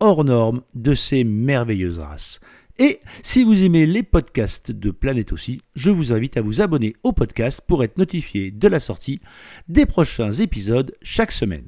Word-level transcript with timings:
hors 0.00 0.24
norme 0.24 0.62
de 0.74 0.94
ces 0.94 1.24
merveilleuses 1.24 1.98
races. 1.98 2.40
Et 2.78 3.00
si 3.22 3.44
vous 3.44 3.62
aimez 3.62 3.84
les 3.84 4.02
podcasts 4.02 4.70
de 4.70 4.90
Planète 4.90 5.32
aussi, 5.32 5.60
je 5.74 5.90
vous 5.90 6.12
invite 6.14 6.38
à 6.38 6.40
vous 6.40 6.62
abonner 6.62 6.94
au 7.02 7.12
podcast 7.12 7.60
pour 7.66 7.84
être 7.84 7.98
notifié 7.98 8.50
de 8.50 8.68
la 8.68 8.80
sortie 8.80 9.20
des 9.68 9.84
prochains 9.84 10.32
épisodes 10.32 10.94
chaque 11.02 11.30
semaine. 11.30 11.66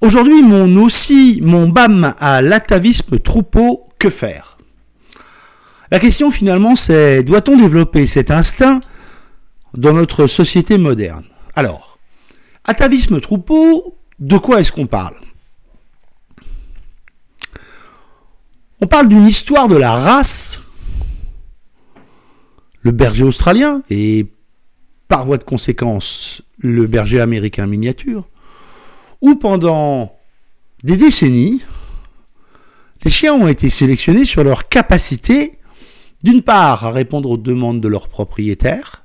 Aujourd'hui, 0.00 0.42
mon 0.42 0.82
aussi, 0.82 1.40
mon 1.42 1.68
BAM 1.68 2.14
à 2.18 2.40
l'atavisme 2.42 3.18
troupeau, 3.18 3.88
que 3.98 4.08
faire? 4.08 4.56
La 5.90 5.98
question 5.98 6.30
finalement 6.30 6.76
c'est, 6.76 7.24
doit-on 7.24 7.56
développer 7.56 8.06
cet 8.06 8.30
instinct 8.30 8.80
dans 9.74 9.92
notre 9.92 10.28
société 10.28 10.78
moderne? 10.78 11.24
Alors, 11.54 11.98
atavisme 12.64 13.20
troupeau, 13.20 13.98
de 14.20 14.38
quoi 14.38 14.60
est-ce 14.60 14.70
qu'on 14.70 14.86
parle? 14.86 15.16
On 18.82 18.86
parle 18.86 19.08
d'une 19.08 19.26
histoire 19.26 19.68
de 19.68 19.76
la 19.76 19.92
race, 19.92 20.66
le 22.80 22.92
berger 22.92 23.24
australien, 23.24 23.82
et 23.90 24.26
par 25.06 25.26
voie 25.26 25.36
de 25.36 25.44
conséquence, 25.44 26.40
le 26.58 26.86
berger 26.86 27.20
américain 27.20 27.66
miniature, 27.66 28.26
où 29.20 29.34
pendant 29.34 30.16
des 30.82 30.96
décennies, 30.96 31.60
les 33.04 33.10
chiens 33.10 33.34
ont 33.34 33.48
été 33.48 33.68
sélectionnés 33.68 34.24
sur 34.24 34.44
leur 34.44 34.68
capacité, 34.68 35.58
d'une 36.22 36.40
part, 36.40 36.86
à 36.86 36.90
répondre 36.90 37.30
aux 37.30 37.36
demandes 37.36 37.82
de 37.82 37.88
leurs 37.88 38.08
propriétaires, 38.08 39.04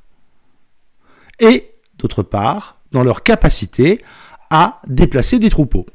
et 1.42 1.72
d'autre 1.98 2.24
part, 2.24 2.80
dans 2.94 3.04
leur 3.04 3.24
capacité 3.24 4.02
à 4.50 4.80
déplacer 4.88 5.38
des 5.38 5.50
troupeaux. 5.50 5.86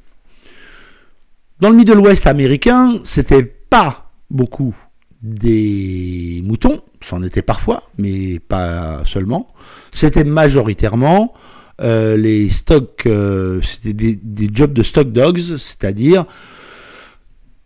Dans 1.60 1.70
le 1.70 1.76
Middle 1.76 1.98
West 1.98 2.26
américain, 2.26 3.00
c'était 3.04 3.59
pas 3.70 4.10
beaucoup 4.30 4.74
des 5.22 6.42
moutons, 6.44 6.82
c'en 7.00 7.22
était 7.22 7.42
parfois, 7.42 7.84
mais 7.98 8.38
pas 8.40 9.02
seulement. 9.04 9.48
C'était 9.92 10.24
majoritairement 10.24 11.34
euh, 11.80 12.16
les 12.16 12.48
stocks, 12.50 13.04
euh, 13.06 13.60
des, 13.84 14.50
jobs 14.52 14.72
de 14.72 14.82
stock 14.82 15.12
dogs, 15.12 15.38
c'est-à-dire 15.38 16.24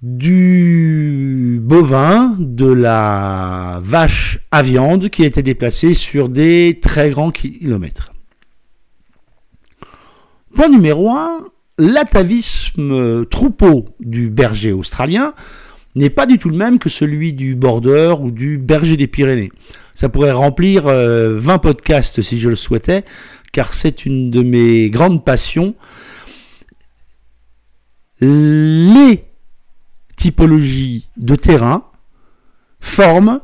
du 0.03 1.61
bovin, 1.63 2.37
de 2.39 2.67
la 2.67 3.81
vache 3.83 4.41
à 4.51 4.63
viande 4.63 5.09
qui 5.09 5.25
était 5.25 5.43
déplacée 5.43 5.95
sur 5.95 6.29
des 6.29 6.79
très 6.83 7.11
grands 7.11 7.31
kilomètres. 7.31 8.13
Point 10.55 10.69
numéro 10.69 11.11
1, 11.11 11.47
l'atavisme 11.79 13.25
troupeau 13.27 13.87
du 13.99 14.29
berger 14.29 14.73
australien 14.73 15.35
n'est 15.95 16.11
pas 16.11 16.27
du 16.27 16.39
tout 16.39 16.49
le 16.49 16.57
même 16.57 16.79
que 16.79 16.89
celui 16.89 17.33
du 17.33 17.55
border 17.55 18.17
ou 18.21 18.31
du 18.31 18.59
berger 18.59 18.97
des 18.97 19.07
Pyrénées. 19.07 19.51
Ça 19.95 20.09
pourrait 20.09 20.33
remplir 20.33 20.85
20 20.85 20.91
euh, 20.93 21.59
podcasts 21.59 22.21
si 22.21 22.41
je 22.41 22.49
le 22.49 22.57
souhaitais, 22.57 23.05
car 23.53 23.75
c'est 23.75 24.05
une 24.05 24.31
de 24.31 24.43
mes 24.43 24.91
grandes 24.91 25.25
passions. 25.25 25.75
Les 28.21 29.25
typologies 30.17 31.09
de 31.17 31.37
terrain 31.37 31.85
forment 32.81 33.41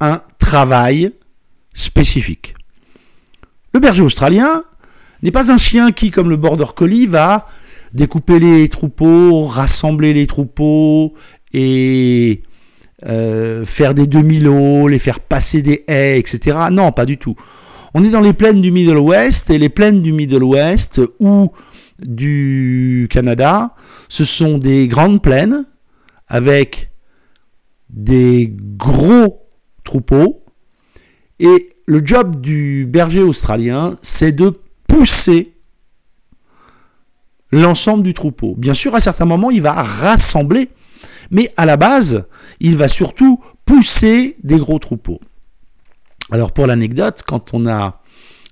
un 0.00 0.20
travail 0.38 1.12
spécifique. 1.74 2.54
Le 3.72 3.80
berger 3.80 4.02
australien 4.02 4.64
n'est 5.22 5.30
pas 5.30 5.50
un 5.52 5.58
chien 5.58 5.92
qui, 5.92 6.10
comme 6.10 6.30
le 6.30 6.36
border 6.36 6.66
collie, 6.76 7.06
va 7.06 7.48
découper 7.94 8.38
les 8.38 8.68
troupeaux, 8.68 9.46
rassembler 9.46 10.12
les 10.12 10.26
troupeaux 10.26 11.14
et 11.52 12.42
euh, 13.06 13.64
faire 13.64 13.94
des 13.94 14.06
demi-lots, 14.06 14.88
les 14.88 14.98
faire 14.98 15.20
passer 15.20 15.62
des 15.62 15.84
haies, 15.88 16.18
etc. 16.18 16.56
Non, 16.70 16.92
pas 16.92 17.06
du 17.06 17.18
tout. 17.18 17.36
On 17.94 18.04
est 18.04 18.10
dans 18.10 18.20
les 18.20 18.32
plaines 18.32 18.60
du 18.60 18.70
Middle 18.70 18.98
West, 18.98 19.50
et 19.50 19.58
les 19.58 19.68
plaines 19.68 20.02
du 20.02 20.12
Middle 20.12 20.44
West 20.44 21.00
ou 21.20 21.52
du 21.98 23.06
Canada, 23.10 23.74
ce 24.08 24.24
sont 24.24 24.58
des 24.58 24.88
grandes 24.88 25.22
plaines 25.22 25.66
avec 26.28 26.90
des 27.90 28.52
gros 28.76 29.46
troupeaux. 29.84 30.44
Et 31.38 31.76
le 31.86 32.04
job 32.04 32.40
du 32.40 32.86
berger 32.86 33.22
australien, 33.22 33.98
c'est 34.02 34.32
de 34.32 34.52
pousser 34.88 35.54
l'ensemble 37.50 38.02
du 38.02 38.14
troupeau. 38.14 38.54
Bien 38.56 38.74
sûr, 38.74 38.94
à 38.94 39.00
certains 39.00 39.26
moments, 39.26 39.50
il 39.50 39.62
va 39.62 39.72
rassembler, 39.72 40.70
mais 41.32 41.52
à 41.56 41.66
la 41.66 41.76
base, 41.76 42.26
il 42.60 42.76
va 42.76 42.86
surtout 42.86 43.40
pousser 43.64 44.36
des 44.44 44.58
gros 44.58 44.78
troupeaux. 44.78 45.20
Alors 46.30 46.52
pour 46.52 46.66
l'anecdote, 46.66 47.22
quand 47.26 47.54
on 47.54 47.66
a 47.66 48.02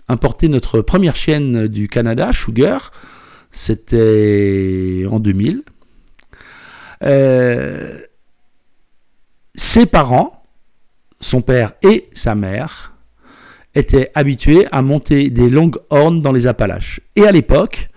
importé 0.09 0.49
notre 0.49 0.81
première 0.81 1.15
chienne 1.15 1.69
du 1.69 1.89
Canada, 1.89 2.33
Sugar, 2.33 2.91
c'était 3.53 5.05
en 5.09 5.21
2000, 5.21 5.63
euh, 7.05 7.99
ses 9.55 9.87
parents, 9.87 10.43
son 11.21 11.43
père 11.43 11.75
et 11.83 12.09
sa 12.15 12.35
mère, 12.35 12.95
étaient 13.75 14.11
habitués 14.15 14.67
à 14.73 14.83
monter 14.83 15.31
des 15.31 15.51
longues 15.51 15.79
hornes 15.91 16.23
dans 16.23 16.33
les 16.33 16.47
Appalaches. 16.47 17.01
Et 17.15 17.25
à 17.25 17.33
l'époque, 17.33 17.91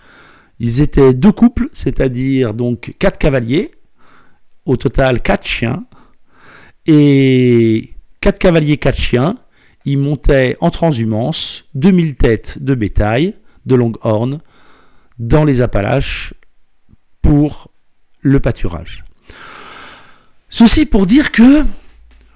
ils 0.60 0.82
étaient 0.82 1.14
deux 1.14 1.32
couples, 1.32 1.70
c'est-à-dire 1.74 2.54
donc 2.54 2.96
quatre 3.00 3.18
cavaliers, 3.18 3.72
au 4.66 4.78
total 4.78 5.22
quatre 5.22 5.46
chiens, 5.46 5.86
et 6.86 7.94
quatre 8.22 8.40
cavaliers, 8.40 8.78
quatre 8.78 9.00
chiens, 9.00 9.38
il 9.86 9.98
montait 9.98 10.58
en 10.62 10.70
transhumance 10.70 11.66
2000 11.76 12.16
têtes 12.16 12.58
de 12.62 12.76
bétail 12.76 13.36
de 13.66 13.76
Longhorn 13.76 14.40
dans 15.20 15.44
les 15.44 15.62
Appalaches 15.62 16.34
pour 17.22 17.72
le 18.22 18.40
pâturage. 18.40 19.04
Ceci 20.50 20.86
pour 20.86 21.06
dire 21.06 21.32
que 21.32 21.66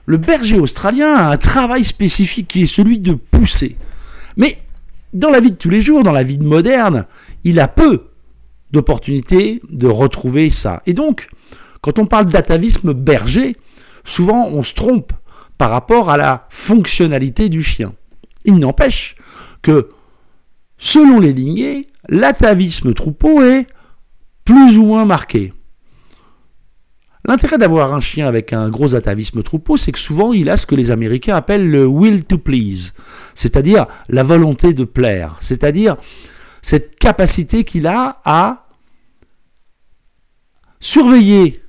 le 0.05 0.17
berger 0.17 0.59
australien 0.59 1.13
a 1.13 1.31
un 1.31 1.37
travail 1.37 1.83
spécifique 1.83 2.47
qui 2.47 2.63
est 2.63 2.65
celui 2.65 2.99
de 2.99 3.13
pousser. 3.13 3.77
Mais 4.37 4.57
dans 5.13 5.29
la 5.29 5.39
vie 5.39 5.51
de 5.51 5.57
tous 5.57 5.69
les 5.69 5.81
jours, 5.81 6.03
dans 6.03 6.11
la 6.11 6.23
vie 6.23 6.39
moderne, 6.39 7.05
il 7.43 7.59
a 7.59 7.67
peu 7.67 8.07
d'opportunités 8.71 9.61
de 9.69 9.87
retrouver 9.87 10.49
ça. 10.49 10.81
Et 10.85 10.93
donc, 10.93 11.29
quand 11.81 11.99
on 11.99 12.05
parle 12.05 12.25
d'atavisme 12.25 12.93
berger, 12.93 13.55
souvent 14.03 14.47
on 14.47 14.63
se 14.63 14.73
trompe 14.73 15.13
par 15.57 15.69
rapport 15.71 16.09
à 16.09 16.17
la 16.17 16.47
fonctionnalité 16.49 17.49
du 17.49 17.61
chien. 17.61 17.93
Il 18.45 18.55
n'empêche 18.57 19.15
que, 19.61 19.89
selon 20.77 21.19
les 21.19 21.33
lignées, 21.33 21.87
l'atavisme 22.09 22.93
troupeau 22.93 23.41
est 23.41 23.67
plus 24.45 24.77
ou 24.77 24.85
moins 24.85 25.05
marqué. 25.05 25.53
L'intérêt 27.25 27.57
d'avoir 27.57 27.93
un 27.93 27.99
chien 27.99 28.25
avec 28.25 28.53
un 28.53 28.69
gros 28.69 28.95
atavisme 28.95 29.43
troupeau, 29.43 29.75
c'est 29.75 29.91
que 29.91 29.99
souvent 29.99 30.31
il 30.31 30.49
a 30.49 30.55
ce 30.55 30.65
que 30.65 30.75
les 30.75 30.91
Américains 30.91 31.35
appellent 31.35 31.69
le 31.69 31.85
will 31.85 32.23
to 32.23 32.37
please, 32.37 32.93
c'est-à-dire 33.35 33.85
la 34.07 34.23
volonté 34.23 34.73
de 34.73 34.85
plaire, 34.85 35.35
c'est-à-dire 35.41 35.97
cette 36.61 36.97
capacité 36.97 37.65
qu'il 37.65 37.85
a 37.85 38.21
à 38.23 38.67
surveiller 40.79 41.61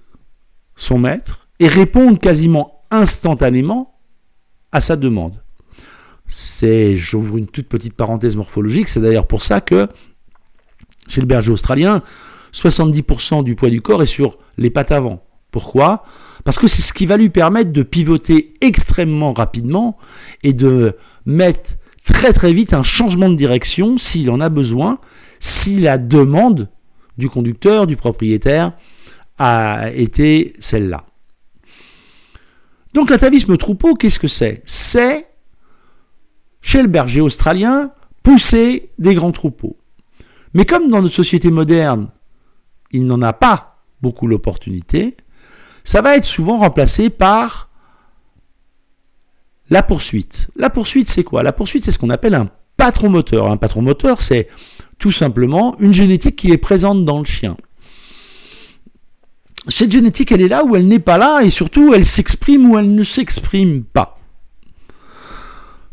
son 0.78 0.98
maître 0.98 1.48
et 1.60 1.68
répondre 1.68 2.18
quasiment 2.18 2.80
instantanément 2.90 4.00
à 4.72 4.80
sa 4.80 4.96
demande. 4.96 5.42
C'est, 6.26 6.96
j'ouvre 6.96 7.36
une 7.36 7.46
toute 7.46 7.68
petite 7.68 7.94
parenthèse 7.94 8.36
morphologique, 8.36 8.88
c'est 8.88 9.00
d'ailleurs 9.00 9.26
pour 9.26 9.42
ça 9.42 9.60
que 9.60 9.88
chez 11.08 11.20
le 11.20 11.26
berger 11.26 11.50
australien, 11.52 12.02
70% 12.52 13.44
du 13.44 13.54
poids 13.54 13.70
du 13.70 13.82
corps 13.82 14.02
est 14.02 14.06
sur 14.06 14.38
les 14.56 14.70
pattes 14.70 14.92
avant. 14.92 15.22
Pourquoi? 15.50 16.04
Parce 16.44 16.58
que 16.58 16.66
c'est 16.66 16.82
ce 16.82 16.92
qui 16.92 17.06
va 17.06 17.16
lui 17.16 17.30
permettre 17.30 17.72
de 17.72 17.82
pivoter 17.82 18.54
extrêmement 18.60 19.32
rapidement 19.32 19.96
et 20.42 20.52
de 20.52 20.96
mettre 21.24 21.72
très 22.04 22.32
très 22.32 22.52
vite 22.52 22.72
un 22.72 22.82
changement 22.82 23.28
de 23.28 23.34
direction 23.34 23.98
s'il 23.98 24.30
en 24.30 24.40
a 24.40 24.48
besoin, 24.48 24.98
si 25.40 25.80
la 25.80 25.98
demande 25.98 26.68
du 27.16 27.28
conducteur, 27.28 27.86
du 27.86 27.96
propriétaire, 27.96 28.72
a 29.38 29.90
été 29.90 30.54
celle-là. 30.60 31.04
Donc 32.94 33.10
l'atavisme 33.10 33.56
troupeau, 33.56 33.94
qu'est-ce 33.94 34.18
que 34.18 34.28
c'est? 34.28 34.62
C'est, 34.66 35.26
chez 36.60 36.82
le 36.82 36.88
berger 36.88 37.20
australien, 37.20 37.92
pousser 38.22 38.90
des 38.98 39.14
grands 39.14 39.32
troupeaux. 39.32 39.76
Mais 40.54 40.64
comme 40.64 40.88
dans 40.88 41.02
notre 41.02 41.14
société 41.14 41.50
moderne, 41.50 42.08
il 42.90 43.06
n'en 43.06 43.22
a 43.22 43.32
pas 43.32 43.84
beaucoup 44.00 44.26
l'opportunité, 44.26 45.16
ça 45.84 46.02
va 46.02 46.16
être 46.16 46.24
souvent 46.24 46.58
remplacé 46.58 47.10
par 47.10 47.68
la 49.70 49.82
poursuite. 49.82 50.48
La 50.56 50.70
poursuite, 50.70 51.08
c'est 51.08 51.24
quoi? 51.24 51.42
La 51.42 51.52
poursuite, 51.52 51.84
c'est 51.84 51.90
ce 51.90 51.98
qu'on 51.98 52.10
appelle 52.10 52.34
un 52.34 52.50
patron 52.76 53.10
moteur. 53.10 53.50
Un 53.50 53.56
patron 53.56 53.82
moteur, 53.82 54.22
c'est 54.22 54.48
tout 54.98 55.12
simplement 55.12 55.76
une 55.78 55.92
génétique 55.92 56.36
qui 56.36 56.52
est 56.52 56.58
présente 56.58 57.04
dans 57.04 57.18
le 57.18 57.24
chien. 57.24 57.56
Cette 59.68 59.92
génétique, 59.92 60.32
elle 60.32 60.40
est 60.40 60.48
là 60.48 60.64
ou 60.64 60.76
elle 60.76 60.88
n'est 60.88 60.98
pas 60.98 61.18
là, 61.18 61.42
et 61.42 61.50
surtout, 61.50 61.92
elle 61.94 62.06
s'exprime 62.06 62.70
ou 62.70 62.78
elle 62.78 62.94
ne 62.94 63.04
s'exprime 63.04 63.84
pas. 63.84 64.18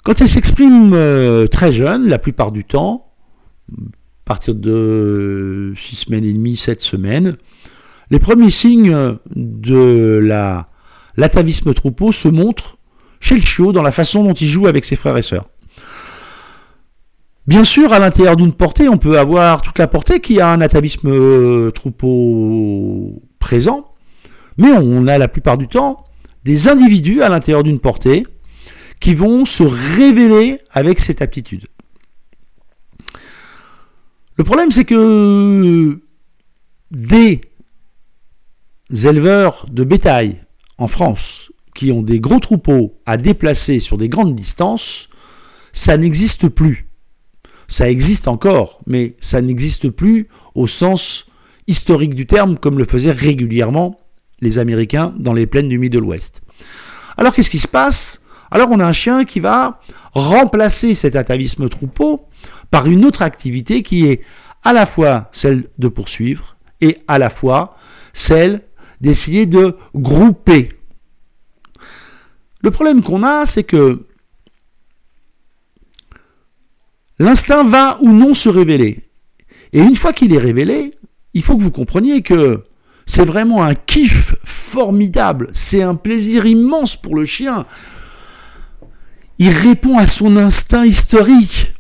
Quand 0.03 0.21
elle 0.21 0.29
s'exprime 0.29 0.93
euh, 0.93 1.47
très 1.47 1.71
jeune, 1.71 2.07
la 2.07 2.19
plupart 2.19 2.51
du 2.51 2.63
temps, 2.63 3.11
à 3.71 3.83
partir 4.23 4.55
de 4.55 5.73
6 5.75 5.95
semaines 5.95 6.23
et 6.23 6.31
demie, 6.31 6.55
7 6.55 6.79
semaines, 6.79 7.35
les 8.11 8.19
premiers 8.19 8.51
signes 8.51 9.17
de 9.35 10.19
la, 10.23 10.69
l'atavisme 11.17 11.73
troupeau 11.73 12.11
se 12.11 12.27
montrent 12.27 12.77
chez 13.19 13.35
le 13.35 13.41
chiot 13.41 13.73
dans 13.73 13.81
la 13.81 13.91
façon 13.91 14.23
dont 14.23 14.33
il 14.33 14.47
joue 14.47 14.67
avec 14.67 14.85
ses 14.85 14.95
frères 14.95 15.17
et 15.17 15.21
sœurs. 15.21 15.49
Bien 17.47 17.63
sûr, 17.63 17.93
à 17.93 17.99
l'intérieur 17.99 18.35
d'une 18.35 18.53
portée, 18.53 18.89
on 18.89 18.97
peut 18.97 19.19
avoir 19.19 19.61
toute 19.61 19.77
la 19.77 19.87
portée 19.87 20.19
qui 20.19 20.39
a 20.39 20.49
un 20.49 20.61
atavisme 20.61 21.09
euh, 21.09 21.71
troupeau 21.71 23.21
présent, 23.45 23.93
mais 24.57 24.71
on 24.71 25.05
a 25.05 25.19
la 25.19 25.27
plupart 25.27 25.59
du 25.59 25.67
temps 25.67 26.03
des 26.45 26.67
individus 26.67 27.21
à 27.21 27.29
l'intérieur 27.29 27.61
d'une 27.61 27.77
portée 27.77 28.25
qui 28.99 29.13
vont 29.13 29.45
se 29.45 29.61
révéler 29.61 30.57
avec 30.71 30.99
cette 30.99 31.21
aptitude. 31.21 31.67
Le 34.35 34.43
problème, 34.43 34.71
c'est 34.71 34.83
que 34.83 36.01
des 36.89 37.41
éleveurs 38.89 39.67
de 39.69 39.83
bétail 39.83 40.41
en 40.79 40.87
France 40.87 41.51
qui 41.75 41.91
ont 41.91 42.01
des 42.01 42.19
gros 42.19 42.39
troupeaux 42.39 42.99
à 43.05 43.17
déplacer 43.17 43.79
sur 43.79 43.99
des 43.99 44.09
grandes 44.09 44.35
distances, 44.35 45.07
ça 45.71 45.97
n'existe 45.97 46.47
plus. 46.49 46.89
Ça 47.67 47.91
existe 47.91 48.27
encore, 48.27 48.79
mais 48.87 49.13
ça 49.19 49.39
n'existe 49.41 49.89
plus 49.89 50.29
au 50.55 50.65
sens 50.65 51.27
historique 51.67 52.15
du 52.15 52.27
terme, 52.27 52.57
comme 52.57 52.77
le 52.77 52.85
faisaient 52.85 53.11
régulièrement 53.11 53.99
les 54.41 54.57
Américains 54.59 55.13
dans 55.17 55.33
les 55.33 55.47
plaines 55.47 55.69
du 55.69 55.79
Middle 55.79 56.03
West. 56.03 56.41
Alors 57.17 57.33
qu'est-ce 57.33 57.49
qui 57.49 57.59
se 57.59 57.67
passe? 57.67 58.21
Alors 58.51 58.69
on 58.71 58.79
a 58.79 58.85
un 58.85 58.93
chien 58.93 59.25
qui 59.25 59.39
va 59.39 59.81
remplacer 60.13 60.93
cet 60.95 61.15
atavisme 61.15 61.67
troupeau 61.69 62.27
par 62.69 62.87
une 62.87 63.05
autre 63.05 63.21
activité 63.21 63.83
qui 63.83 64.05
est 64.05 64.21
à 64.63 64.73
la 64.73 64.85
fois 64.85 65.29
celle 65.31 65.69
de 65.77 65.87
poursuivre 65.87 66.57
et 66.81 66.97
à 67.07 67.17
la 67.17 67.29
fois 67.29 67.77
celle 68.13 68.61
d'essayer 69.01 69.45
de 69.45 69.75
grouper. 69.95 70.69
Le 72.61 72.71
problème 72.71 73.03
qu'on 73.03 73.23
a, 73.23 73.45
c'est 73.45 73.63
que 73.63 74.05
l'instinct 77.19 77.63
va 77.63 77.97
ou 78.01 78.11
non 78.11 78.33
se 78.33 78.49
révéler. 78.49 79.03
Et 79.73 79.79
une 79.79 79.95
fois 79.95 80.13
qu'il 80.13 80.33
est 80.33 80.39
révélé, 80.39 80.91
il 81.35 81.43
faut 81.43 81.57
que 81.57 81.61
vous 81.61 81.71
compreniez 81.71 82.21
que 82.21 82.63
c'est 83.05 83.25
vraiment 83.25 83.61
un 83.61 83.75
kiff 83.75 84.35
formidable, 84.43 85.49
c'est 85.53 85.83
un 85.83 85.93
plaisir 85.93 86.47
immense 86.47 86.95
pour 86.95 87.15
le 87.15 87.25
chien. 87.25 87.65
Il 89.37 89.49
répond 89.49 89.97
à 89.97 90.05
son 90.05 90.37
instinct 90.37 90.85
historique. 90.85 91.73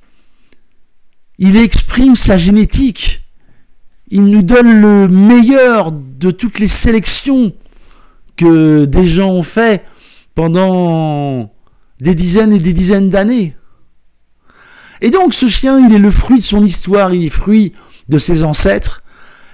Il 1.39 1.55
exprime 1.55 2.17
sa 2.17 2.37
génétique. 2.37 3.23
Il 4.09 4.25
nous 4.25 4.43
donne 4.43 4.81
le 4.81 5.07
meilleur 5.07 5.91
de 5.93 6.31
toutes 6.31 6.59
les 6.59 6.67
sélections 6.67 7.53
que 8.35 8.83
des 8.83 9.07
gens 9.07 9.31
ont 9.31 9.43
fait 9.43 9.85
pendant 10.35 11.53
des 12.01 12.13
dizaines 12.13 12.51
et 12.51 12.59
des 12.59 12.73
dizaines 12.73 13.09
d'années. 13.09 13.55
Et 14.99 15.11
donc 15.11 15.33
ce 15.33 15.47
chien, 15.47 15.79
il 15.79 15.95
est 15.95 15.99
le 15.99 16.11
fruit 16.11 16.39
de 16.39 16.43
son 16.43 16.63
histoire, 16.63 17.13
il 17.13 17.25
est 17.25 17.29
fruit 17.29 17.71
de 18.09 18.17
ses 18.17 18.43
ancêtres, 18.43 19.01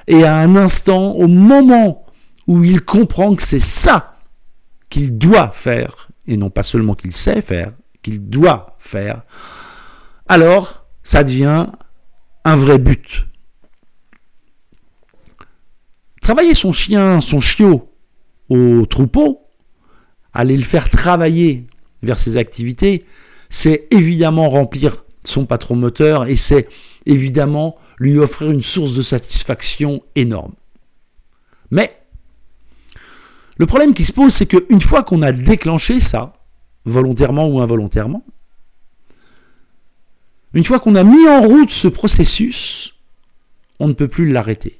et 0.08 0.24
à 0.24 0.38
un 0.38 0.56
instant, 0.56 1.12
au 1.14 1.28
moment 1.28 2.06
où 2.48 2.64
il 2.64 2.82
comprend 2.82 3.36
que 3.36 3.44
c'est 3.44 3.60
ça 3.60 4.18
qu'il 4.90 5.18
doit 5.18 5.52
faire, 5.52 6.10
et 6.28 6.38
non 6.38 6.50
pas 6.50 6.64
seulement 6.64 6.96
qu'il 6.96 7.12
sait 7.12 7.42
faire, 7.42 7.74
qu'il 8.02 8.30
doit 8.30 8.76
faire, 8.80 9.24
alors 10.28 10.86
ça 11.04 11.24
devient 11.24 11.68
un 12.44 12.56
vrai 12.56 12.78
but. 12.78 13.28
Travailler 16.22 16.56
son 16.56 16.72
chien, 16.72 17.22
son 17.22 17.40
chiot 17.40 17.90
au 18.50 18.86
troupeau, 18.86 19.42
aller 20.34 20.58
le 20.58 20.64
faire 20.64 20.90
travailler 20.90 21.66
vers 22.04 22.20
ses 22.20 22.38
activités, 22.38 23.06
c'est 23.50 23.88
évidemment 23.92 24.50
remplir 24.50 25.04
son 25.24 25.46
patron 25.46 25.76
moteur 25.76 26.26
et 26.26 26.36
c'est 26.36 26.68
évidemment 27.06 27.78
lui 27.98 28.18
offrir 28.18 28.52
une 28.52 28.62
source 28.62 28.94
de 28.94 29.02
satisfaction 29.02 30.02
énorme. 30.16 30.54
Mais 31.70 31.98
le 33.58 33.66
problème 33.66 33.94
qui 33.94 34.06
se 34.06 34.14
pose, 34.14 34.34
c'est 34.34 34.48
qu'une 34.48 34.82
fois 34.82 35.04
qu'on 35.04 35.22
a 35.22 35.32
déclenché 35.32 36.00
ça, 36.00 36.34
volontairement 36.86 37.48
ou 37.48 37.60
involontairement, 37.60 38.24
une 40.54 40.66
fois 40.66 40.80
qu'on 40.80 40.96
a 40.96 41.04
mis 41.04 41.28
en 41.28 41.42
route 41.42 41.70
ce 41.70 41.88
processus, 41.88 42.96
on 43.80 43.88
ne 43.88 43.94
peut 43.94 44.08
plus 44.08 44.32
l'arrêter. 44.32 44.78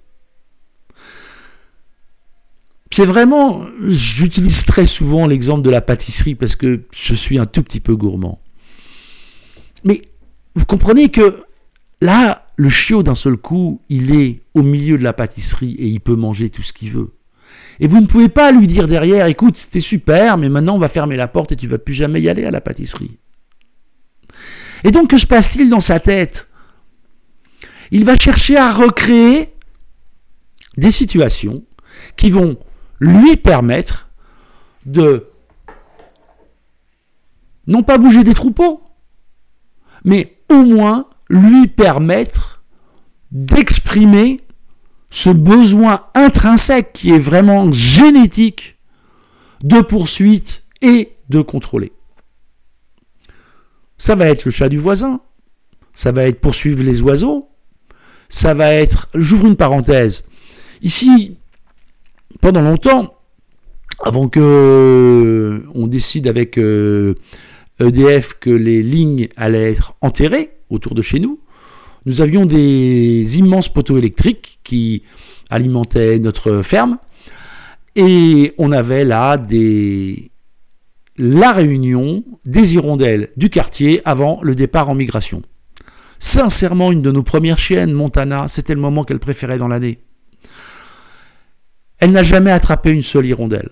C'est 2.94 3.06
vraiment, 3.06 3.66
j'utilise 3.88 4.66
très 4.66 4.86
souvent 4.86 5.26
l'exemple 5.26 5.62
de 5.62 5.70
la 5.70 5.80
pâtisserie 5.80 6.36
parce 6.36 6.58
que 6.58 6.82
je 6.92 7.14
suis 7.14 7.40
un 7.40 7.46
tout 7.46 7.64
petit 7.64 7.80
peu 7.80 7.96
gourmand. 7.96 8.42
Mais 9.86 10.02
vous 10.56 10.66
comprenez 10.66 11.10
que 11.10 11.44
là, 12.02 12.46
le 12.56 12.70
chiot 12.70 13.04
d'un 13.04 13.16
seul 13.16 13.38
coup, 13.38 13.82
il 13.90 14.14
est 14.14 14.42
au 14.54 14.62
milieu 14.62 14.98
de 14.98 15.04
la 15.04 15.14
pâtisserie 15.14 15.76
et 15.76 15.88
il 15.88 16.00
peut 16.00 16.16
manger 16.16 16.50
tout 16.50 16.64
ce 16.64 16.74
qu'il 16.74 16.92
veut. 16.92 17.14
Et 17.80 17.88
vous 17.88 18.00
ne 18.00 18.06
pouvez 18.06 18.30
pas 18.30 18.52
lui 18.52 18.68
dire 18.68 18.88
derrière, 18.88 19.26
écoute, 19.26 19.58
c'était 19.58 19.80
super, 19.80 20.38
mais 20.38 20.50
maintenant 20.50 20.76
on 20.76 20.80
va 20.80 20.90
fermer 20.90 21.16
la 21.16 21.28
porte 21.28 21.52
et 21.52 21.56
tu 21.56 21.68
vas 21.68 21.78
plus 21.78 21.94
jamais 21.94 22.22
y 22.22 22.30
aller 22.30 22.46
à 22.46 22.52
la 22.52 22.62
pâtisserie. 22.62 23.18
Et 24.84 24.92
donc, 24.92 25.10
que 25.10 25.18
se 25.18 25.28
passe-t-il 25.28 25.70
dans 25.70 25.80
sa 25.80 26.00
tête? 26.00 26.50
Il 27.92 28.06
va 28.06 28.16
chercher 28.16 28.58
à 28.58 28.72
recréer 28.72 29.54
des 30.78 30.92
situations 30.92 31.64
qui 32.16 32.30
vont 32.32 32.58
lui 33.00 33.36
permettre 33.36 34.10
de 34.86 35.28
non 37.68 37.84
pas 37.84 37.98
bouger 37.98 38.24
des 38.24 38.34
troupeaux, 38.34 38.82
mais 40.04 40.38
moins 40.52 41.06
lui 41.30 41.68
permettre 41.68 42.62
d'exprimer 43.32 44.42
ce 45.10 45.30
besoin 45.30 46.06
intrinsèque 46.16 46.94
qui 46.94 47.12
est 47.12 47.20
vraiment 47.20 47.72
génétique 47.72 48.78
de 49.64 49.82
poursuite 49.82 50.64
et 50.82 51.14
de 51.30 51.42
contrôler. 51.42 51.92
Ça 53.98 54.16
va 54.16 54.28
être 54.28 54.46
le 54.46 54.52
chat 54.52 54.70
du 54.70 54.78
voisin, 54.78 55.22
ça 55.94 56.12
va 56.12 56.24
être 56.24 56.40
poursuivre 56.40 56.82
les 56.84 57.02
oiseaux, 57.02 57.50
ça 58.30 58.54
va 58.54 58.74
être, 58.74 59.08
j'ouvre 59.14 59.48
une 59.48 59.56
parenthèse, 59.56 60.24
ici, 60.82 61.38
pendant 62.40 62.62
longtemps, 62.62 63.14
avant 64.04 64.28
que 64.28 65.64
on 65.76 65.88
décide 65.88 66.28
avec 66.28 66.58
euh, 66.58 67.16
e 67.90 68.22
que 68.40 68.50
les 68.50 68.84
lignes 68.84 69.28
allaient 69.38 69.72
être 69.72 69.96
enterrées 70.02 70.52
autour 70.70 70.96
de 70.96 71.02
chez 71.02 71.20
nous, 71.20 71.40
nous 72.06 72.22
avions 72.22 72.46
des 72.46 73.38
immenses 73.38 73.70
poteaux 73.70 73.98
électriques 73.98 74.60
qui 74.64 75.04
alimentaient 75.50 76.20
notre 76.20 76.62
ferme 76.64 76.98
et 77.96 78.54
on 78.58 78.72
avait 78.72 79.06
là 79.06 79.38
la 81.18 81.52
réunion 81.52 82.24
des 82.46 82.74
hirondelles 82.74 83.30
du 83.38 83.50
quartier 83.50 84.02
avant 84.06 84.40
le 84.42 84.56
départ 84.56 84.90
en 84.90 84.96
migration. 84.96 85.42
Sincèrement, 86.18 86.92
une 86.92 87.02
de 87.02 87.12
nos 87.12 87.24
premières 87.24 87.58
chiennes, 87.58 87.94
Montana, 87.94 88.48
c'était 88.48 88.76
le 88.76 88.80
moment 88.80 89.04
qu'elle 89.04 89.20
préférait 89.20 89.58
dans 89.58 89.68
l'année. 89.68 90.00
Elle 91.98 92.12
n'a 92.12 92.24
jamais 92.24 92.52
attrapé 92.52 92.92
une 92.92 93.02
seule 93.02 93.26
hirondelle. 93.26 93.72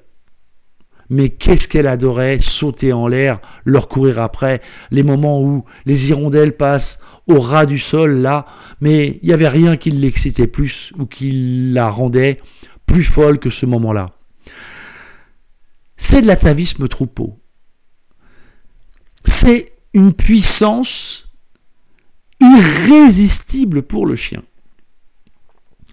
Mais 1.09 1.29
qu'est-ce 1.29 1.67
qu'elle 1.67 1.87
adorait 1.87 2.39
sauter 2.39 2.93
en 2.93 3.07
l'air, 3.07 3.39
leur 3.65 3.87
courir 3.87 4.19
après, 4.19 4.61
les 4.91 5.03
moments 5.03 5.41
où 5.41 5.65
les 5.85 6.09
hirondelles 6.09 6.55
passent 6.55 6.99
au 7.27 7.39
ras 7.39 7.65
du 7.65 7.79
sol, 7.79 8.19
là, 8.19 8.45
mais 8.79 9.19
il 9.21 9.27
n'y 9.27 9.33
avait 9.33 9.47
rien 9.47 9.75
qui 9.75 9.89
l'excitait 9.91 10.47
plus 10.47 10.93
ou 10.97 11.05
qui 11.05 11.71
la 11.71 11.89
rendait 11.89 12.37
plus 12.85 13.03
folle 13.03 13.39
que 13.39 13.49
ce 13.49 13.65
moment-là. 13.65 14.11
C'est 15.97 16.21
de 16.21 16.27
l'atavisme 16.27 16.87
troupeau. 16.87 17.39
C'est 19.25 19.73
une 19.93 20.13
puissance 20.13 21.33
irrésistible 22.39 23.81
pour 23.83 24.05
le 24.05 24.15
chien. 24.15 24.41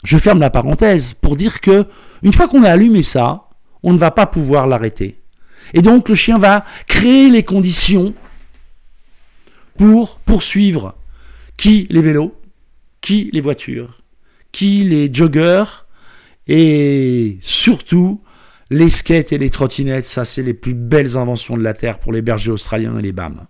Je 0.05 0.19
ferme 0.19 0.41
la 0.41 0.51
parenthèse 0.51 1.15
pour 1.15 1.37
dire 1.37 1.61
que 1.61 1.87
une 2.23 2.33
fois 2.33 2.49
qu'on 2.49 2.63
a 2.63 2.71
allumé 2.71 3.03
ça, 3.03 3.46
on 3.87 3.93
ne 3.93 3.99
va 3.99 4.11
pas 4.11 4.27
pouvoir 4.27 4.67
l'arrêter. 4.67 5.21
Et 5.73 5.81
donc 5.81 6.09
le 6.09 6.17
chien 6.17 6.39
va 6.39 6.65
créer 6.89 7.31
les 7.31 7.45
conditions 7.45 8.15
pour 9.79 10.19
poursuivre 10.19 10.97
qui 11.57 11.87
les 11.89 12.03
vélos, 12.03 12.35
qui 13.01 13.31
les 13.33 13.41
voitures, 13.41 14.03
qui 14.51 14.83
les 14.83 15.09
joggers 15.13 15.65
et 16.49 17.39
surtout 17.41 18.21
les 18.71 18.91
skates 18.91 19.33
et 19.33 19.39
les 19.39 19.51
trottinettes. 19.51 20.07
Ça, 20.07 20.25
c'est 20.25 20.43
les 20.43 20.55
plus 20.55 20.75
belles 20.75 21.17
inventions 21.17 21.57
de 21.57 21.63
la 21.63 21.73
Terre 21.73 22.01
pour 22.01 22.13
les 22.13 22.23
bergers 22.23 22.51
australiens 22.51 22.99
et 22.99 23.03
les 23.03 23.13
BAM. 23.13 23.47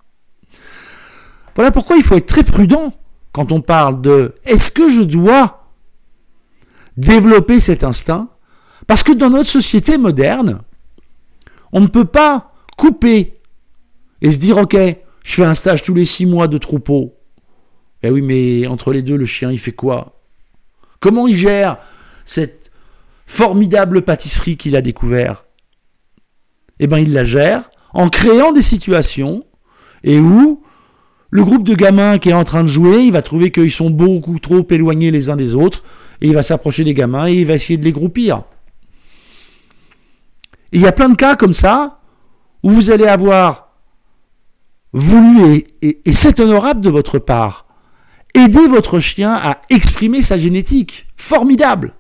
Voilà 1.55 1.71
pourquoi 1.71 1.97
il 1.97 2.03
faut 2.03 2.17
être 2.17 2.27
très 2.27 2.45
prudent 2.45 2.93
quand 3.33 3.53
on 3.53 3.63
parle 3.63 4.03
de 4.03 4.35
est-ce 4.45 4.71
que 4.71 4.91
je 4.91 5.01
dois 5.01 5.73
développer 6.99 7.59
cet 7.61 7.85
instinct 7.85 8.29
Parce 8.87 9.03
que 9.03 9.13
dans 9.13 9.31
notre 9.31 9.51
société 9.51 9.99
moderne, 9.99 10.61
on 11.73 11.81
ne 11.81 11.87
peut 11.87 12.05
pas 12.05 12.53
couper 12.77 13.41
et 14.23 14.31
se 14.31 14.39
dire 14.39 14.59
ok, 14.59 14.77
je 15.25 15.33
fais 15.33 15.45
un 15.45 15.55
stage 15.55 15.83
tous 15.83 15.95
les 15.95 16.05
six 16.05 16.27
mois 16.27 16.49
de 16.49 16.59
troupeau. 16.59 17.15
Eh 18.03 18.11
oui, 18.11 18.23
mais 18.23 18.67
entre 18.67 18.93
les 18.93 19.03
deux, 19.03 19.17
le 19.17 19.27
chien, 19.27 19.51
il 19.51 19.59
fait 19.59 19.73
quoi? 19.73 20.21
Comment 21.01 21.27
il 21.27 21.35
gère 21.35 21.79
cette 22.25 22.71
formidable 23.27 24.03
pâtisserie 24.03 24.57
qu'il 24.57 24.77
a 24.77 24.83
découvert? 24.83 25.45
Eh 26.79 26.87
bien, 26.87 26.99
il 26.99 27.13
la 27.13 27.25
gère 27.25 27.71
en 27.93 28.09
créant 28.09 28.53
des 28.53 28.63
situations 28.63 29.45
et 30.05 30.21
où 30.21 30.63
le 31.31 31.45
groupe 31.45 31.65
de 31.65 31.75
gamins 31.75 32.19
qui 32.19 32.29
est 32.29 32.35
en 32.35 32.45
train 32.45 32.63
de 32.63 32.69
jouer, 32.69 33.03
il 33.05 33.13
va 33.13 33.23
trouver 33.23 33.51
qu'ils 33.51 33.73
sont 33.73 33.91
beaucoup 33.91 34.39
trop 34.39 34.65
éloignés 34.71 35.11
les 35.11 35.29
uns 35.29 35.37
des 35.37 35.55
autres, 35.55 35.83
et 36.21 36.29
il 36.29 36.35
va 36.35 36.43
s'approcher 36.43 36.85
des 36.85 36.95
gamins 36.95 37.27
et 37.27 37.35
il 37.35 37.47
va 37.47 37.55
essayer 37.55 37.77
de 37.77 37.85
les 37.85 37.93
groupir. 37.93 38.45
Il 40.73 40.81
y 40.81 40.87
a 40.87 40.93
plein 40.93 41.09
de 41.09 41.17
cas 41.17 41.37
comme 41.37 41.55
ça, 41.55 42.01
où 42.63 42.71
vous 42.71 42.91
allez 42.91 43.07
avoir 43.07 43.69
voulu, 44.93 45.65
et, 45.83 46.01
c'est 46.13 46.41
honorable 46.41 46.81
de 46.81 46.91
votre 46.91 47.19
part, 47.19 47.67
aider 48.35 48.67
votre 48.67 48.99
chien 48.99 49.35
à 49.35 49.61
exprimer 49.71 50.23
sa 50.23 50.39
génétique. 50.39 51.07
Formidable. 51.17 51.95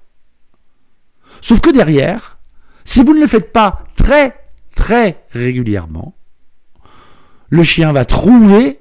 Sauf 1.40 1.60
que 1.60 1.70
derrière, 1.70 2.38
si 2.84 3.02
vous 3.02 3.14
ne 3.14 3.20
le 3.20 3.26
faites 3.26 3.52
pas 3.52 3.84
très, 3.96 4.36
très 4.74 5.24
régulièrement, 5.30 6.16
le 7.48 7.62
chien 7.62 7.92
va 7.92 8.04
trouver 8.04 8.80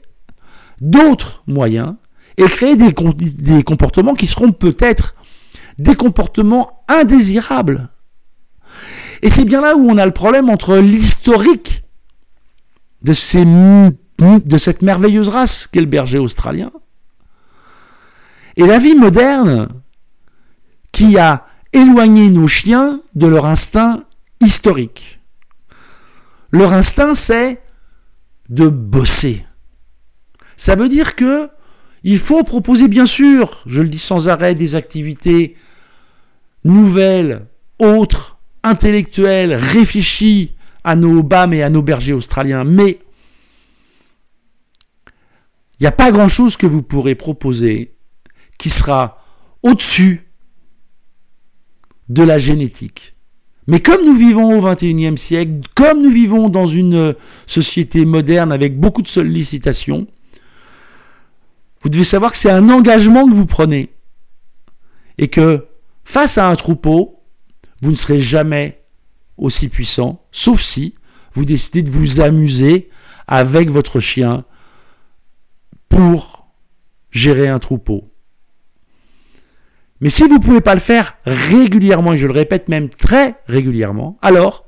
d'autres 0.81 1.43
moyens 1.47 1.95
et 2.37 2.43
créer 2.45 2.75
des 2.75 3.63
comportements 3.63 4.15
qui 4.15 4.27
seront 4.27 4.51
peut-être 4.51 5.15
des 5.77 5.95
comportements 5.95 6.83
indésirables. 6.87 7.89
Et 9.25 9.29
c'est 9.29 9.43
bien 9.43 9.59
là 9.59 9.75
où 9.75 9.89
on 9.89 9.97
a 9.97 10.05
le 10.05 10.11
problème 10.11 10.51
entre 10.51 10.77
l'historique 10.77 11.83
de, 13.01 13.11
cette 13.13 14.81
merveilleuse 14.83 15.29
race 15.29 15.65
qu'est 15.65 15.79
le 15.79 15.87
berger 15.87 16.19
australien 16.19 16.71
et 18.55 18.67
la 18.67 18.77
vie 18.77 18.93
moderne 18.93 19.67
qui 20.91 21.17
a 21.17 21.47
éloigné 21.73 22.29
nos 22.29 22.45
chiens 22.45 23.01
de 23.15 23.25
leur 23.25 23.47
instinct 23.47 24.03
historique. 24.41 25.19
Leur 26.51 26.71
instinct, 26.73 27.15
c'est 27.15 27.63
de 28.49 28.69
bosser. 28.69 29.43
Ça 30.55 30.75
veut 30.75 30.87
dire 30.87 31.15
que 31.15 31.49
il 32.03 32.19
faut 32.19 32.43
proposer, 32.43 32.87
bien 32.87 33.07
sûr, 33.07 33.63
je 33.65 33.81
le 33.81 33.89
dis 33.89 33.97
sans 33.97 34.29
arrêt, 34.29 34.53
des 34.53 34.75
activités 34.75 35.55
nouvelles, 36.63 37.47
autres, 37.79 38.34
intellectuelles, 38.65 39.53
réfléchies 39.53 40.51
à 40.83 40.95
nos 40.95 41.23
BAM 41.23 41.53
et 41.53 41.63
à 41.63 41.69
nos 41.69 41.81
bergers 41.81 42.13
australiens. 42.13 42.63
Mais 42.63 42.99
il 45.79 45.83
n'y 45.83 45.87
a 45.87 45.91
pas 45.91 46.11
grand-chose 46.11 46.57
que 46.57 46.65
vous 46.65 46.81
pourrez 46.81 47.15
proposer 47.15 47.95
qui 48.57 48.69
sera 48.69 49.21
au-dessus 49.63 50.27
de 52.09 52.23
la 52.23 52.37
génétique. 52.37 53.15
Mais 53.67 53.79
comme 53.79 54.05
nous 54.05 54.15
vivons 54.15 54.57
au 54.57 54.61
XXIe 54.61 55.17
siècle, 55.17 55.67
comme 55.75 56.03
nous 56.03 56.11
vivons 56.11 56.49
dans 56.49 56.67
une 56.67 57.15
société 57.47 58.05
moderne 58.05 58.51
avec 58.51 58.79
beaucoup 58.79 59.01
de 59.01 59.07
sollicitations, 59.07 60.07
vous 61.81 61.89
devez 61.89 62.03
savoir 62.03 62.31
que 62.31 62.37
c'est 62.37 62.49
un 62.49 62.69
engagement 62.69 63.27
que 63.27 63.33
vous 63.33 63.45
prenez. 63.45 63.89
Et 65.17 65.27
que 65.27 65.65
face 66.03 66.37
à 66.37 66.49
un 66.49 66.55
troupeau, 66.55 67.14
vous 67.81 67.91
ne 67.91 67.95
serez 67.95 68.19
jamais 68.19 68.83
aussi 69.37 69.69
puissant, 69.69 70.25
sauf 70.31 70.61
si 70.61 70.95
vous 71.33 71.45
décidez 71.45 71.83
de 71.83 71.89
vous 71.89 72.21
amuser 72.21 72.89
avec 73.27 73.69
votre 73.69 73.99
chien 73.99 74.45
pour 75.89 76.47
gérer 77.11 77.47
un 77.47 77.59
troupeau. 77.59 78.11
Mais 80.01 80.09
si 80.09 80.23
vous 80.23 80.35
ne 80.35 80.43
pouvez 80.43 80.61
pas 80.61 80.73
le 80.73 80.81
faire 80.81 81.17
régulièrement, 81.25 82.13
et 82.13 82.17
je 82.17 82.27
le 82.27 82.33
répète 82.33 82.69
même 82.69 82.89
très 82.89 83.41
régulièrement, 83.47 84.17
alors 84.21 84.65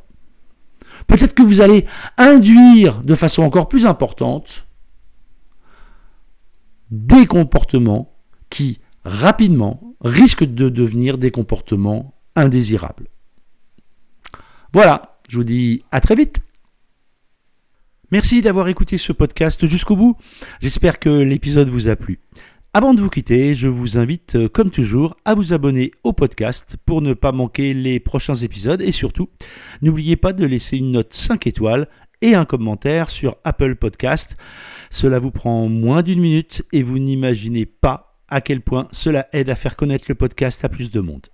peut-être 1.06 1.34
que 1.34 1.44
vous 1.44 1.62
allez 1.62 1.86
induire 2.18 3.02
de 3.04 3.16
façon 3.16 3.44
encore 3.44 3.70
plus 3.70 3.86
importante 3.86 4.68
des 6.92 7.26
comportements 7.26 8.16
qui 8.50 8.80
rapidement 9.04 9.96
risquent 10.02 10.46
de 10.46 10.70
devenir 10.70 11.18
des 11.18 11.32
comportements 11.32 12.17
indésirables. 12.38 13.08
Voilà, 14.74 15.20
je 15.27 15.38
vous 15.38 15.44
dis 15.44 15.84
à 15.91 16.00
très 16.00 16.15
vite. 16.15 16.39
Merci 18.12 18.41
d'avoir 18.41 18.70
écouté 18.70 18.98
ce 18.98 19.12
podcast 19.12 19.65
jusqu'au 19.65 19.98
bout. 19.98 20.15
J'espère 20.62 21.00
que 21.00 21.10
l'épisode 21.10 21.67
vous 21.67 21.89
a 21.89 21.98
plu. 21.98 22.20
Avant 22.74 22.94
de 22.94 23.01
vous 23.01 23.10
quitter, 23.10 23.56
je 23.56 23.67
vous 23.67 23.98
invite, 23.98 24.36
euh, 24.36 24.48
comme 24.48 24.70
toujours, 24.70 25.17
à 25.25 25.34
vous 25.34 25.51
abonner 25.51 25.91
au 26.03 26.13
podcast 26.13 26.77
pour 26.86 27.01
ne 27.01 27.13
pas 27.13 27.32
manquer 27.32 27.74
les 27.74 28.00
prochains 28.00 28.36
épisodes 28.36 28.82
et 28.82 28.91
surtout, 28.91 29.29
n'oubliez 29.82 30.15
pas 30.15 30.32
de 30.32 30.46
laisser 30.46 30.77
une 30.77 30.91
note 30.91 31.13
5 31.13 31.48
étoiles 31.48 31.88
et 32.22 32.36
un 32.36 32.46
commentaire 32.46 33.10
sur 33.10 33.38
Apple 33.44 33.75
Podcast. 33.75 34.38
Cela 34.89 35.20
vous 35.20 35.32
prend 35.32 35.67
moins 35.67 36.03
d'une 36.03 36.22
minute 36.22 36.63
et 36.72 36.84
vous 36.84 37.00
n'imaginez 37.00 37.65
pas 37.65 38.20
à 38.29 38.41
quel 38.41 38.62
point 38.62 38.88
cela 38.91 39.27
aide 39.34 39.50
à 39.50 39.56
faire 39.56 39.75
connaître 39.75 40.06
le 40.08 40.15
podcast 40.15 40.63
à 40.63 40.70
plus 40.70 40.91
de 40.91 41.00
monde. 41.00 41.27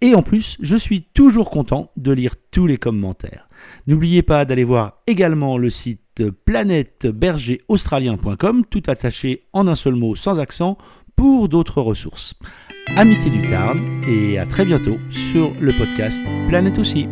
Et 0.00 0.14
en 0.14 0.22
plus, 0.22 0.56
je 0.60 0.76
suis 0.76 1.02
toujours 1.02 1.50
content 1.50 1.90
de 1.96 2.12
lire 2.12 2.36
tous 2.50 2.66
les 2.66 2.76
commentaires. 2.76 3.48
N'oubliez 3.86 4.22
pas 4.22 4.44
d'aller 4.44 4.64
voir 4.64 4.98
également 5.06 5.56
le 5.58 5.70
site 5.70 6.22
planètebergeraustralien.com, 6.44 8.64
tout 8.70 8.82
attaché 8.86 9.44
en 9.52 9.66
un 9.66 9.76
seul 9.76 9.94
mot 9.94 10.14
sans 10.14 10.40
accent, 10.40 10.76
pour 11.16 11.48
d'autres 11.48 11.80
ressources. 11.82 12.34
Amitié 12.96 13.30
du 13.30 13.48
Tarn 13.48 14.02
et 14.06 14.38
à 14.38 14.46
très 14.46 14.64
bientôt 14.64 14.98
sur 15.10 15.52
le 15.60 15.76
podcast 15.76 16.22
Planète 16.48 16.78
aussi. 16.78 17.06